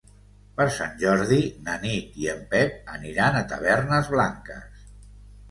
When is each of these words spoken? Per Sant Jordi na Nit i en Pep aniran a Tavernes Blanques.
Per 0.59 0.65
Sant 0.77 0.95
Jordi 1.03 1.37
na 1.67 1.75
Nit 1.83 2.17
i 2.23 2.31
en 2.33 2.41
Pep 2.55 2.91
aniran 2.95 3.39
a 3.41 3.45
Tavernes 3.53 4.11
Blanques. 4.17 4.83